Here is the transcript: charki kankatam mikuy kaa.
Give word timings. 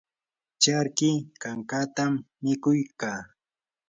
charki 0.61 1.11
kankatam 1.41 2.13
mikuy 2.43 2.81
kaa. 2.99 3.21